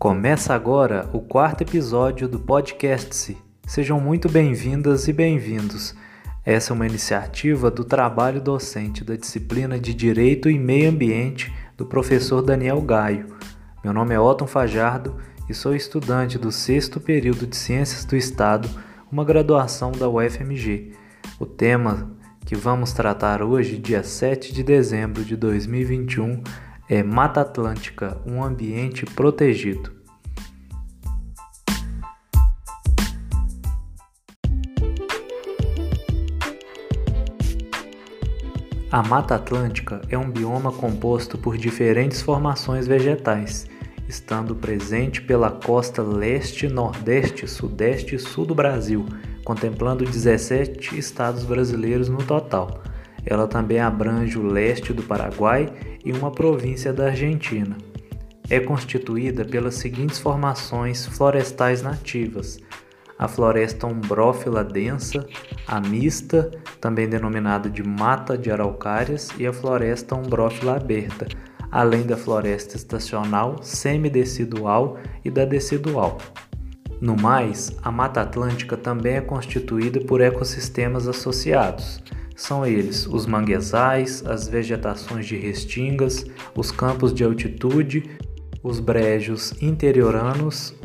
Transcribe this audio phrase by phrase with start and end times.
[0.00, 3.36] Começa agora o quarto episódio do podcast-se.
[3.66, 5.94] Sejam muito bem-vindas e bem-vindos.
[6.42, 11.84] Essa é uma iniciativa do trabalho docente da disciplina de Direito e Meio Ambiente do
[11.84, 13.26] professor Daniel Gaio.
[13.84, 15.18] Meu nome é Otton Fajardo
[15.50, 18.70] e sou estudante do sexto período de Ciências do Estado,
[19.12, 20.94] uma graduação da UFMG.
[21.38, 22.10] O tema
[22.46, 26.42] que vamos tratar hoje, dia 7 de dezembro de 2021,
[26.90, 29.99] é Mata Atlântica, um ambiente protegido.
[38.92, 43.68] A Mata Atlântica é um bioma composto por diferentes formações vegetais,
[44.08, 49.06] estando presente pela costa leste, nordeste, sudeste e sul do Brasil,
[49.44, 52.82] contemplando 17 estados brasileiros no total.
[53.24, 55.72] Ela também abrange o leste do Paraguai
[56.04, 57.78] e uma província da Argentina.
[58.48, 62.58] É constituída pelas seguintes formações florestais nativas:
[63.20, 65.26] a floresta umbrófila densa,
[65.66, 71.28] a mista, também denominada de mata de araucárias, e a floresta umbrófila aberta,
[71.70, 76.16] além da floresta estacional, semidecidual e da decidual.
[76.98, 82.02] No mais, a Mata Atlântica também é constituída por ecossistemas associados.
[82.34, 86.24] São eles os manguezais, as vegetações de restingas,
[86.56, 88.18] os campos de altitude,
[88.62, 90.79] os brejos interioranos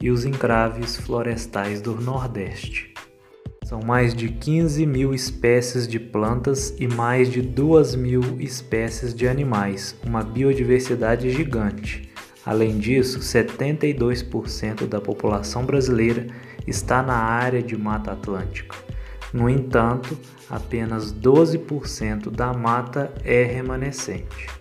[0.00, 2.94] e os encraves florestais do Nordeste.
[3.64, 9.28] São mais de 15 mil espécies de plantas e mais de 2 mil espécies de
[9.28, 12.08] animais, uma biodiversidade gigante.
[12.46, 16.28] Além disso, 72% da população brasileira
[16.66, 18.74] está na área de Mata Atlântica.
[19.34, 20.16] No entanto,
[20.48, 24.57] apenas 12% da mata é remanescente.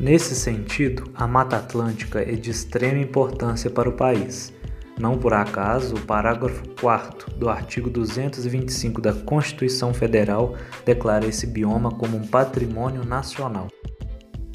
[0.00, 4.50] Nesse sentido, a Mata Atlântica é de extrema importância para o país.
[4.98, 10.56] Não por acaso, o parágrafo 4 do artigo 225 da Constituição Federal
[10.86, 13.68] declara esse bioma como um patrimônio nacional.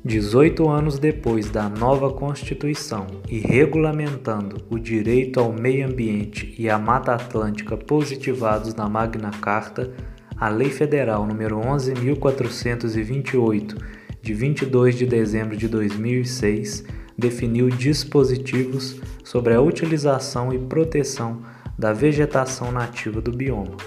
[0.04, 6.80] 18 anos depois da nova Constituição e regulamentando o direito ao meio ambiente e à
[6.80, 9.94] Mata Atlântica positivados na Magna Carta,
[10.36, 16.84] a Lei Federal nº 11.428 de 22 de dezembro de 2006,
[17.16, 21.44] definiu dispositivos sobre a utilização e proteção
[21.78, 23.78] da vegetação nativa do bioma.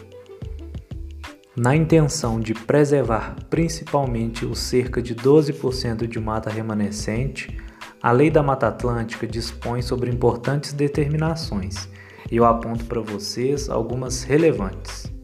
[1.56, 7.59] Na intenção de preservar principalmente os cerca de 12% de mata remanescente,
[8.00, 11.88] a Lei da Mata Atlântica dispõe sobre importantes determinações
[12.31, 15.18] e eu aponto para vocês algumas relevantes.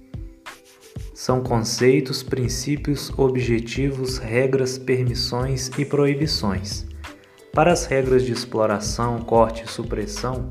[1.25, 6.85] São conceitos, princípios, objetivos, regras, permissões e proibições.
[7.51, 10.51] Para as regras de exploração, corte e supressão,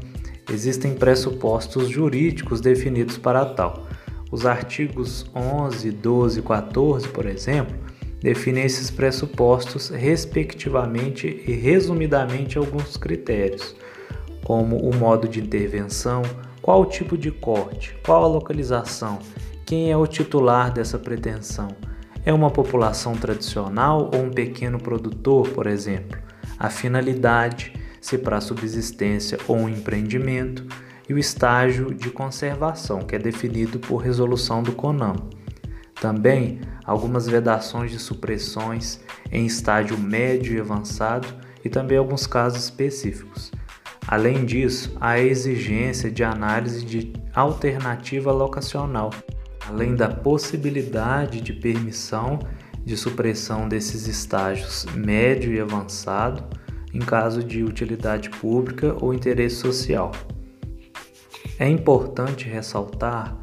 [0.51, 3.85] existem pressupostos jurídicos definidos para tal.
[4.31, 7.78] Os artigos 11, 12 e 14, por exemplo,
[8.19, 13.75] definem esses pressupostos respectivamente e resumidamente alguns critérios,
[14.44, 16.23] como o modo de intervenção,
[16.63, 19.19] qual tipo de corte, qual a localização,
[19.73, 21.69] quem é o titular dessa pretensão?
[22.23, 26.16] É uma população tradicional ou um pequeno produtor, por exemplo?
[26.59, 30.63] A finalidade, se para subsistência ou um empreendimento,
[31.09, 35.16] e o estágio de conservação, que é definido por resolução do CONAM.
[36.00, 39.00] Também algumas vedações de supressões
[39.31, 41.28] em estágio médio e avançado
[41.66, 43.51] e também alguns casos específicos.
[44.07, 49.09] Além disso, há a exigência de análise de alternativa locacional,
[49.68, 52.40] além da possibilidade de permissão
[52.85, 56.43] de supressão desses estágios médio e avançado
[56.93, 60.11] em caso de utilidade pública ou interesse social.
[61.58, 63.38] É importante ressaltar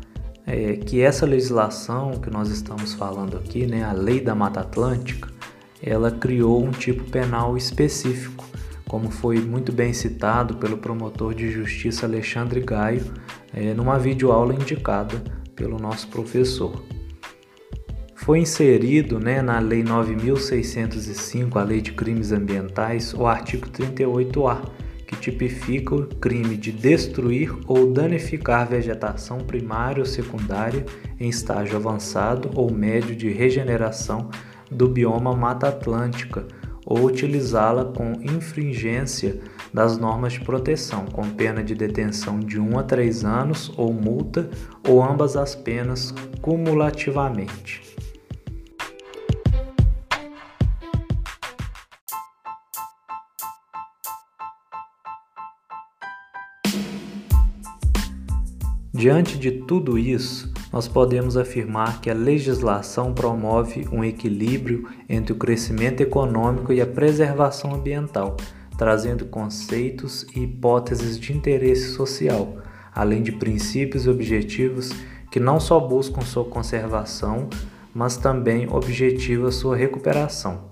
[0.47, 5.29] é, que essa legislação que nós estamos falando aqui, né, a Lei da Mata Atlântica,
[5.83, 8.45] ela criou um tipo penal específico,
[8.87, 13.05] como foi muito bem citado pelo promotor de justiça Alexandre Gaio
[13.53, 15.23] é, numa videoaula indicada
[15.61, 16.83] pelo nosso professor.
[18.15, 24.63] Foi inserido né, na Lei 9.605, a Lei de Crimes Ambientais, o artigo 38A,
[25.07, 30.87] que tipifica o crime de destruir ou danificar vegetação primária ou secundária
[31.19, 34.31] em estágio avançado ou médio de regeneração
[34.71, 36.47] do bioma Mata Atlântica
[36.87, 39.41] ou utilizá-la com infringência
[39.73, 44.51] das normas de proteção, com pena de detenção de 1 a 3 anos ou multa,
[44.89, 47.91] ou ambas as penas cumulativamente.
[58.93, 65.37] Diante de tudo isso, nós podemos afirmar que a legislação promove um equilíbrio entre o
[65.37, 68.37] crescimento econômico e a preservação ambiental,
[68.81, 72.57] trazendo conceitos e hipóteses de interesse social,
[72.95, 74.91] além de princípios e objetivos
[75.31, 77.51] que não só buscam sua conservação,
[77.93, 80.71] mas também objetivam sua recuperação.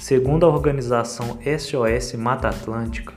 [0.00, 3.12] Segundo a organização SOS Mata Atlântica,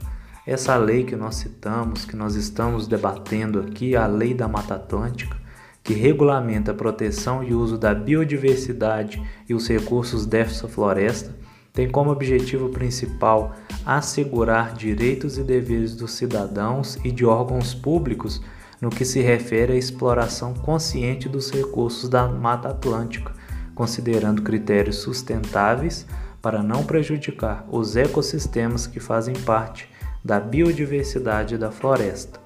[0.46, 5.38] essa lei que nós citamos, que nós estamos debatendo aqui, a Lei da Mata Atlântica,
[5.82, 11.34] que regulamenta a proteção e uso da biodiversidade e os recursos dessa floresta,
[11.74, 18.42] tem como objetivo principal assegurar direitos e deveres dos cidadãos e de órgãos públicos
[18.82, 23.32] no que se refere à exploração consciente dos recursos da Mata Atlântica,
[23.76, 26.06] considerando critérios sustentáveis
[26.42, 29.88] para não prejudicar os ecossistemas que fazem parte
[30.26, 32.41] da biodiversidade da floresta.